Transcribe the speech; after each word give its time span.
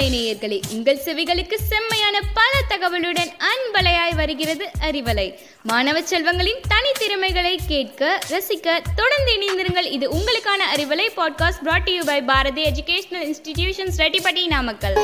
அறிவலை 0.00 0.12
நேயர்களே 0.12 0.60
உங்கள் 0.72 1.00
செவிகளுக்கு 1.04 1.54
செம்மையான 1.54 2.20
பல 2.34 2.50
தகவலுடன் 2.68 3.32
அன்பலையாய் 3.38 4.14
வருகிறது 4.14 4.70
அறிவலை. 4.80 5.38
மாணவ 5.62 6.00
செல்வங்களின் 6.00 6.60
தனித்திறமைகளை 6.68 7.56
கேட்க 7.68 8.18
ரசிக்க 8.28 8.82
தொடர்ந்து 8.96 9.32
இணைந்திருங்கள். 9.36 9.92
இது 9.92 10.10
உங்களுக்கான 10.10 10.76
Arivalai 10.76 11.08
podcast 11.16 11.62
brought 11.62 11.90
you 11.90 12.04
by 12.04 12.22
Bharathi 12.22 12.62
educational 12.62 13.34
institutions 13.34 13.96
Reddipatti 13.96 14.46
Namakkal. 14.46 14.94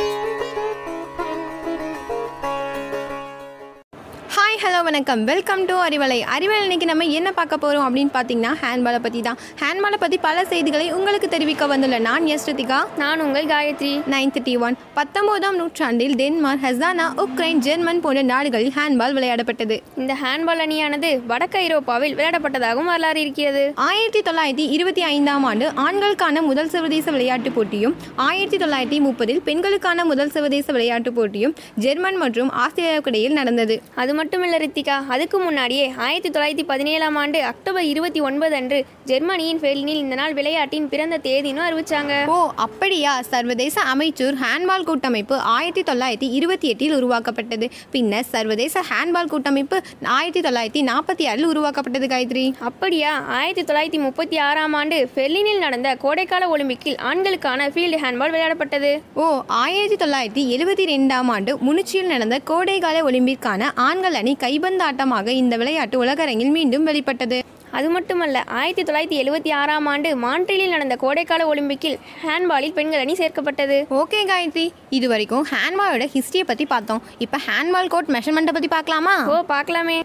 Hi 4.57 4.64
hello 4.64 4.82
வணக்கம். 4.82 5.25
Welcome 5.25 5.64
to 5.64 5.75
Arivalai. 5.86 6.18
அறிவலை 6.34 6.61
இன்னைக்கு 6.61 6.86
நம்ம 6.86 7.05
என்ன 7.05 7.32
பார்க்க 7.32 7.56
போகிறோம் 7.56 7.86
அப்படின்னு 7.86 8.11
பார்த்தீங்கன்னா 8.14 8.52
ஹேண்ட்பாலை 8.62 8.98
பற்றி 8.98 9.20
தான் 9.20 9.38
ஹேண்ட்பாலை 9.62 9.96
பற்றி 9.98 10.18
பல 10.18 10.45
செய்திகளை 10.45 10.93
உங்களுக்கு 10.93 11.29
தெரிவிக்க 11.29 11.66
வந்துள்ள 11.66 11.98
நான் 11.98 12.27
எஸ் 12.27 12.51
ரித்திகா. 12.51 12.78
நான் 12.97 13.20
உங்கள் 13.20 13.45
காயத்ரி. 13.45 13.91
நைன் 14.11 14.33
தேர்ட்டி 14.37 14.59
ஒன் 14.59 14.77
பத்தொம்போதாம் 14.97 15.56
நூற்றாண்டில் 15.56 16.14
டென்மார்க் 16.14 16.62
ஹசானா 16.62 17.06
உக்ரைன் 17.24 17.59
ஜெர்மன் 17.66 18.00
போன்ற 18.00 18.23
நாடுகளில் 18.23 18.73
ஹேண்ட்பால் 18.77 19.16
விளையாடப்பட்டது. 19.19 19.78
இந்த 19.97 20.16
ஹேண்ட்பால் 20.23 20.62
அணியானது 20.66 21.27
வடக்கு 21.27 21.59
ஐரோப்பாவில் 21.59 22.14
விளையாடப்பட்டதாகவும் 22.14 22.91
வரலாறு 22.92 23.20
இருக்கிறது. 23.20 23.73
ஆயிரத்தி 23.75 24.23
தொள்ளாயிரத்தி 24.30 24.70
இருபத்தி 24.78 25.02
ஐந்தாம் 25.02 25.45
ஆண்டு 25.45 25.69
ஆண்களுக்கான 25.77 26.42
முதல் 26.42 26.69
சர்வதேச 26.69 27.11
விளையாட்டுப் 27.11 27.55
போட்டியும் 27.55 27.97
ஆயிரத்தி 28.16 28.56
தொள்ளாயிரத்தி 28.56 29.00
முப்பதில் 29.09 29.42
பெண்களுக்கான 29.50 30.05
முதல் 30.05 30.30
சர்வதேச 30.30 30.73
விளையாட்டுப் 30.73 31.14
போட்டியும் 31.14 31.55
ஜெர்மன் 31.75 32.16
மற்றும் 32.16 32.52
ஆஸ்திரேலியாவுக்கு 32.64 33.12
இடையில் 33.14 33.38
நடந்தது. 33.42 33.83
அது 33.95 34.14
மட்டுமில்ல 34.46 34.59
ரித்திகா. 34.64 34.96
அதுக்கு 35.14 35.38
முன்னாடியே 35.38 35.92
ஆயிரத்தி 35.96 36.30
தொள்ளாயிரத்தி 36.34 36.64
பதினேழாம் 36.66 37.16
ஆண்டு 37.16 37.38
அக்டோபர் 37.42 37.84
இருபத்தி 37.84 38.20
ஒன்பது 38.20 38.55
அன்று 38.55 38.78
ஜெர்மனியின் 39.05 39.60
பெர்லினில் 39.60 40.00
இந்த 40.05 40.14
நாள் 40.14 40.34
விளையாட்டின் 40.34 40.88
பிறந்த 40.88 41.19
தேதின்னு 41.22 41.62
அறிவிச்சாங்க. 41.69 42.12
ஓ 42.27 42.36
அப்படியா? 42.56 43.22
சர்வதேச 43.22 43.82
அமைச்சூர் 43.95 44.36
ஹேண்ட்பால் 44.45 44.84
கூட்டமைப்பு 44.84 45.39
ஆயிரத்தி 45.39 45.83
தொள்ளாயிரத்தி 45.92 46.28
இருபத்தி 46.39 46.69
எட்டில் 46.69 46.94
உருவாக்கப்பட்டது. 46.94 47.69
பின்னர் 47.91 48.28
சர்வதேச 48.34 48.83
ஹேண்ட்பால் 48.91 49.33
கூட்டமைப்பு 49.34 49.78
ஆயிரத்தி 50.19 50.42
தொள்ளாயிரத்தி 50.48 50.83
நாற்பத்தி 50.91 51.27
ஆறில் 51.28 51.50
உருவாக்கப்பட்டது 51.52 52.08
காயத்ரி. 52.14 52.47
அப்படியா? 52.61 53.12
ஆயிரத்தி 53.39 53.64
தொள்ளாயிரத்தி 53.72 54.00
முப்பத்தி 54.06 54.39
ஆறாம் 54.39 54.72
ஆண்டு 54.72 54.98
பெர்லினில் 55.14 55.58
நடந்த 55.58 55.97
கோடைக்கால 56.05 56.50
ஒலிம்பிக்கில் 56.56 57.00
ஆண்களுக்கான 57.11 57.69
ஃபீல்டு 57.74 58.00
ஹேண்ட்பால் 58.05 58.34
விளையாடப்பட்டது. 58.34 58.92
ஓ 59.14 59.27
ஆயிரத்தி 59.47 59.98
தொள்ளாயிரத்தி 60.05 60.44
எழுபத்தி 60.56 60.86
ரெண்டாம் 60.94 61.30
ஆண்டு 61.36 61.52
முனிச்சியில் 61.67 62.12
நடந்த 62.14 62.39
கோடைகால 62.44 63.02
ஒலிம்பிற்கான 63.11 63.70
ஆண்கள் 63.89 64.14
அணி 64.14 64.36
கைபந்தாட்டமாக 64.45 65.29
இந்த 65.42 65.56
விளையாட்டு 65.62 65.98
உலகரங்கில் 66.05 66.55
மீண்டும் 66.56 66.89
வெளிப்பட்டது. 66.91 67.39
அது 67.79 67.89
மட்டுமல்ல 67.95 68.42
ஆயிரத்தி 68.59 68.83
தொள்ளாயிரத்தி 68.83 69.17
எழுபத்தி 69.23 69.51
ஆறாம் 69.61 69.89
ஆண்டு 69.92 70.11
மான்ட்ரிலில் 70.25 70.73
நடந்த 70.75 70.95
கோடைக்கால 71.03 71.47
ஒலிம்பிக்கில் 71.53 71.97
ஹேண்ட்பாலில் 72.25 72.77
பெண்கள் 72.79 73.03
அணி 73.05 73.14
சேர்க்கப்பட்டது. 73.23 73.79
ஓகே 74.01 74.20
காயத்ரி 74.31 74.67
இது 74.98 75.09
வரைக்கும் 75.12 75.47
ஹேண்ட்பாலோட 75.53 76.07
ஹிஸ்டரியை 76.14 76.47
பற்றி 76.51 76.67
பார்த்தோம். 76.75 77.03
இப்போ 77.27 77.41
ஹேண்ட்பால் 77.48 77.92
கோட் 77.95 78.12
மெஷர்மெண்ட்டை 78.17 78.55
பற்றி 78.59 78.70
பார்க்கலாமா? 78.77 79.17
ஓ 79.33 79.39
பார்க்கலாமே. 79.55 79.98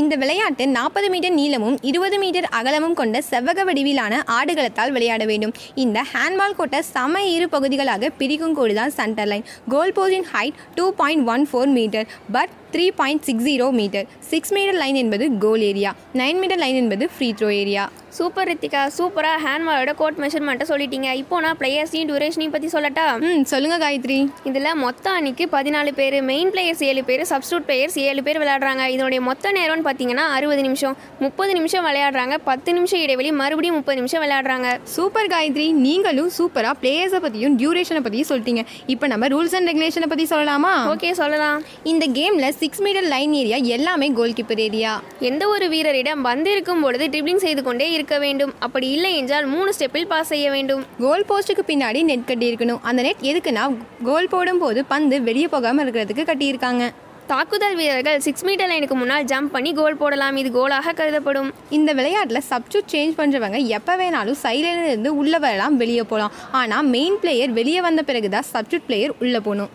இந்த 0.00 0.14
விளையாட்டு 0.22 0.64
நாற்பது 0.76 1.06
மீட்டர் 1.12 1.34
நீளமும் 1.38 1.76
இருபது 1.90 2.16
மீட்டர் 2.22 2.48
அகலமும் 2.58 2.96
கொண்ட 2.98 3.22
செவ்வக 3.28 3.64
வடிவிலான 3.68 4.14
ஆடுகளத்தால் 4.38 4.92
விளையாட 4.96 5.22
வேண்டும். 5.30 5.54
இந்த 5.84 5.98
ஹேண்ட்பால் 6.12 6.56
கோட்டை 6.58 6.80
சம 6.94 7.22
இரு 7.34 7.46
பகுதிகளாக 7.54 8.10
பிரிக்கும் 8.18 8.56
கோடு 8.58 8.74
தான் 8.80 8.94
centre 8.98 9.30
line 9.32 9.46
goal 9.74 9.94
போஸ்டின் 9.98 10.28
height 10.32 10.58
two 10.78 10.86
point 11.00 11.24
one 11.34 11.46
four 11.50 11.72
metre 11.78 12.06
but 12.36 12.52
three 12.74 12.86
point 13.00 13.24
six 13.28 13.46
zero 13.50 13.68
metre 13.80 14.08
six 14.32 14.52
metre 14.56 14.80
line 14.82 14.98
என்பது 15.04 15.24
goal 15.46 15.64
area 15.70 15.92
nine 16.22 16.40
metre 16.42 16.62
line 16.64 16.80
என்பது 16.82 17.06
free 17.14 17.30
throw 17.38 17.50
area 17.62 17.86
super 18.16 18.48
Rithika 18.48 18.82
சூப்பராக 18.96 19.38
ஹேண்ட்பாலோட 19.44 19.92
கோட் 19.98 20.18
மெஷர்மெண்ட்டை 20.22 20.66
சொல்லிட்டீங்க. 20.70 21.08
இப்போ 21.22 21.36
நான் 21.44 21.58
பிளேயர்ஸையும் 21.60 22.08
டியூரேஷனையும் 22.10 22.54
பற்றி 22.54 22.68
சொல்லட்டா? 22.74 23.04
ம் 23.26 23.42
சொல்லுங்க 23.50 23.76
காயத்ரி. 23.82 24.16
இதில் 24.48 24.68
மொத்த 24.84 25.06
அணிக்கு 25.18 25.44
பதினாலு 25.54 25.90
பேர் 25.98 26.16
மெயின் 26.30 26.50
பிளேயர்ஸ் 26.54 26.82
ஏழு 26.88 27.02
பேர் 27.08 27.22
சப்ஸ்டியூட் 27.32 27.66
பிளேயர்ஸ் 27.68 27.96
ஏழு 28.04 28.22
பேர் 28.26 28.40
விளையாடுறாங்க. 28.42 28.84
இதனுடைய 28.94 29.20
மொத்த 29.28 29.52
நேரம்னு 29.58 29.84
பார்த்தீங்கன்னா 29.88 30.24
அறுபது 30.36 30.62
நிமிஷம். 30.68 30.96
முப்பது 31.24 31.52
நிமிஷம் 31.58 31.84
விளையாடுறாங்க. 31.88 32.38
பத்து 32.48 32.72
நிமிஷம் 32.78 33.02
இடைவெளி 33.04 33.32
மறுபடியும் 33.42 33.78
முப்பது 33.80 33.98
நிமிஷம் 34.00 34.24
விளையாடுறாங்க. 34.24 34.70
சூப்பர் 34.96 35.30
காயத்ரி 35.34 35.68
நீங்களும் 35.86 36.32
சூப்பராக 36.38 36.74
பிளேயர்ஸை 36.82 37.20
பற்றியும் 37.26 37.58
டியூரேஷனை 37.62 38.02
பற்றியும் 38.06 38.30
சொல்லிட்டீங்க. 38.32 38.64
இப்போ 38.94 39.06
நம்ம 39.14 39.28
ரூல்ஸ் 39.34 39.56
அண்ட் 39.60 39.70
ரெகுலேஷனை 39.72 40.10
பற்றி 40.14 40.26
சொல்லலாமா? 40.34 40.74
ஓகே 40.94 41.12
சொல்லலாம். 41.22 41.60
இந்த 41.94 42.06
கேமில் 42.18 42.57
சிக்ஸ் 42.60 42.80
மீட்டர் 42.84 43.06
லைன் 43.12 43.34
ஏரியா 43.40 43.58
எல்லாமே 43.74 44.06
கோல் 44.18 44.34
கீப்பர் 44.38 44.60
ஏரியா 44.64 44.92
எந்த 45.28 45.42
ஒரு 45.54 45.66
வீரரிடம் 45.72 46.22
பந்து 46.26 46.48
இருக்கும் 46.54 46.80
பொழுது 46.84 47.04
ட்ரிப்ளிங் 47.12 47.42
செய்து 47.44 47.62
கொண்டே 47.66 47.86
இருக்க 47.96 48.14
வேண்டும். 48.22 48.52
அப்படி 48.66 48.86
இல்லை 48.94 49.10
என்றால் 49.18 49.46
மூணு 49.52 49.70
ஸ்டெப்பில் 49.76 50.08
பாஸ் 50.12 50.30
செய்ய 50.32 50.46
வேண்டும். 50.54 50.82
கோல் 51.04 51.26
போஸ்ட்டுக்கு 51.28 51.64
பின்னாடி 51.70 52.00
நெட் 52.08 52.24
கட்டி 52.30 52.46
இருக்கணும் 52.50 52.80
அந்த 52.90 53.00
நெட் 53.06 53.22
எதுக்குன்னா 53.30 53.64
கோல் 54.08 54.30
போடும்போது 54.34 54.82
பந்து 54.92 55.18
வெளியே 55.28 55.48
போகாமல் 55.54 55.84
இருக்கிறதுக்கு 55.84 56.24
கட்டியிருக்காங்க. 56.30 56.86
தாக்குதல் 57.32 57.76
வீரர்கள் 57.80 58.20
சிக்ஸ் 58.26 58.46
மீட்டர் 58.48 58.70
லைனுக்கு 58.72 58.96
முன்னால் 59.00 59.26
ஜம்ப் 59.32 59.52
பண்ணி 59.56 59.72
கோல் 59.80 59.98
போடலாம். 60.02 60.38
இது 60.42 60.50
கோலாக 60.58 60.94
கருதப்படும். 61.00 61.50
இந்த 61.78 61.92
விளையாட்டில் 61.98 62.46
சப்ஸ்டியூட் 62.52 62.92
சேஞ்ச் 62.94 63.18
பண்ணுறவங்க 63.20 63.60
எப்போ 63.78 63.94
வேணாலும் 64.00 64.38
சைடில் 64.44 64.80
இருந்து 64.86 65.12
உள்ளே 65.22 65.40
வரலாம் 65.46 65.76
வெளியே 65.82 66.06
போகலாம். 66.12 66.34
ஆனால் 66.62 66.88
மெயின் 66.96 67.18
பிளேயர் 67.24 67.52
வெளியே 67.60 67.82
வந்த 67.88 68.04
பிறகு 68.10 68.30
தான் 68.36 68.48
சப்ஸ்டியூட் 68.54 68.88
பிளேயர் 68.88 69.14
உள்ளே 69.24 69.42
போகணும். 69.48 69.72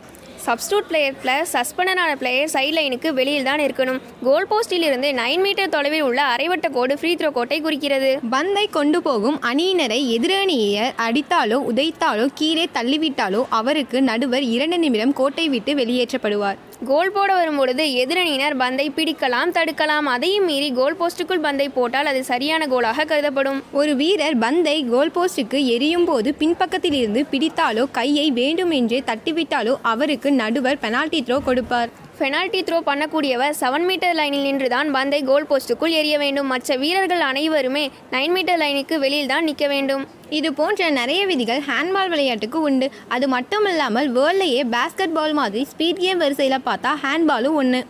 சப்ஸ்டியூட் 0.48 0.88
பிளேயர் 0.90 1.18
பிளஸ் 1.24 1.52
சஸ்பெண்டரான 1.56 2.12
பிளேயர் 2.22 2.52
சைட் 2.54 2.76
லைனுக்கு 2.78 3.10
வெளியில் 3.20 3.48
தான் 3.50 3.62
இருக்கணும். 3.66 4.00
கோல் 4.28 4.48
போஸ்டில் 4.52 4.86
இருந்து 4.88 5.10
நைன் 5.20 5.44
மீட்டர் 5.46 5.74
தொலைவில் 5.76 6.06
உள்ள 6.08 6.22
அரைவட்ட 6.34 6.70
கோடு 6.78 6.98
ஃப்ரீ 7.00 7.12
த்ரோ 7.20 7.30
கோட்டை 7.38 7.60
குறிக்கிறது. 7.68 8.12
பந்தை 8.36 8.66
கொண்டு 8.78 9.02
போகும் 9.08 9.40
அணியினரை 9.52 10.00
எதிரணியர் 10.18 10.94
அடித்தாலோ 11.08 11.60
உதைத்தாலோ 11.72 12.28
கீழே 12.42 12.68
தள்ளிவிட்டாலோ 12.78 13.44
அவருக்கு 13.62 14.00
நடுவர் 14.12 14.46
இரண்டு 14.56 14.80
நிமிடம் 14.86 15.18
கோட்டை 15.22 15.48
விட்டு 15.56 15.74
வெளியேற்றப்படுவார். 15.82 16.60
கோல் 16.90 17.12
போட 17.16 17.30
வரும்பொழுது 17.40 17.84
எதிரணியினர் 18.02 18.56
பந்தை 18.62 18.86
பிடிக்கலாம் 18.96 19.52
தடுக்கலாம். 19.58 20.08
அதையும் 20.14 20.48
மீறி 20.50 20.70
கோல் 20.80 20.98
போஸ்டுக்குள் 21.02 21.44
பந்தை 21.46 21.68
போட்டால் 21.76 22.10
அது 22.12 22.22
சரியான 22.32 22.66
கோலாக 22.72 23.06
கருதப்படும். 23.12 23.60
ஒரு 23.80 23.92
வீரர் 24.02 24.38
பந்தை 24.44 24.76
கோல் 24.94 25.14
போஸ்டுக்கு 25.18 25.60
எரியும் 25.76 26.06
போது 26.10 26.32
பின்பக்கத்திலிருந்து 26.42 27.24
பிடித்தாலோ 27.34 27.86
கையை 28.00 28.28
வேண்டுமென்றே 28.40 29.00
தட்டிவிட்டாலோ 29.12 29.76
அவருக்கு 29.92 30.32
நடுவர் 30.42 30.82
பெனால்டி 30.84 31.20
த்ரோ 31.28 31.38
கொடுப்பார். 31.48 31.92
பெனால்டி 32.20 32.60
த்ரோ 32.68 32.78
பண்ணக்கூடியவர் 32.90 33.56
செவன் 33.62 33.86
மீட்டர் 33.90 34.16
லைனில் 34.20 34.46
நின்று 34.48 34.68
தான் 34.74 34.90
பந்தை 34.96 35.20
கோல் 35.30 35.48
போஸ்டுக்குள் 35.50 35.96
எறிய 36.00 36.16
வேண்டும். 36.24 36.50
மற்ற 36.54 36.76
வீரர்கள் 36.84 37.24
அனைவருமே 37.30 37.86
நைன் 38.16 38.34
மீட்டர் 38.36 38.62
லைனுக்கு 38.64 38.98
வெளியில் 39.06 39.32
தான் 39.34 39.48
நிற்க 39.50 39.68
வேண்டும். 39.74 40.04
இது 40.40 40.52
போன்ற 40.60 40.90
நிறைய 41.00 41.24
விதிகள் 41.32 41.64
ஹேண்ட்பால் 41.70 42.14
விளையாட்டுக்கு 42.14 42.62
உண்டு. 42.70 42.90
அது 43.16 43.28
மட்டும் 43.36 43.68
இல்லாமல் 43.72 44.10
வேர்ல்ட்லேயே 44.20 44.64
பேஸ்கெட் 44.76 45.18
பால் 45.18 45.36
மாதிரி 45.42 45.64
ஸ்பீட் 45.74 46.04
கேம் 46.06 46.24
வரிசையில் 46.26 46.66
பார்த்தா 46.70 46.94
ஹேண்ட்பாலும் 47.06 47.60
ஒன்று 47.64 47.82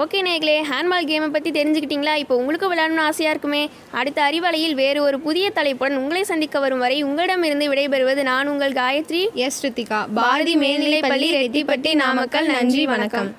ஓகே 0.00 0.18
நேர்களே 0.26 0.54
ஹேண்ட்பால் 0.68 1.08
கேமை 1.08 1.26
பற்றி 1.32 1.50
தெரிஞ்சுக்கிட்டீங்களா? 1.56 2.14
இப்போ 2.22 2.34
உங்களுக்கு 2.36 2.68
விளையாடணும்னு 2.72 3.04
ஆசையாக 3.08 3.32
இருக்குமே. 3.34 3.60
அடுத்த 3.90 4.18
அறிவலையில் 4.28 4.74
வேறு 4.74 5.02
ஒரு 5.02 5.20
புதிய 5.20 5.50
தலைப்புடன் 5.50 5.96
உங்களை 5.96 6.22
சந்திக்க 6.30 6.58
வரும் 6.64 6.78
வரை 6.78 7.02
உங்களிடமிருந்து 7.08 7.68
விடைபெறுவது 7.72 8.22
நான் 8.22 8.50
உங்கள் 8.52 8.72
காயத்ரி. 8.72 9.22
எஸ் 9.46 9.60
ரித்திகா 9.66 10.00
பாரதி 10.14 10.56
மேல்நிலைப்பள்ளி 10.56 11.30
ரெட்டிப்பட்டி 11.40 11.92
நாமக்கல். 11.94 12.46
நன்றி 12.46 12.86
வணக்கம். 12.86 13.30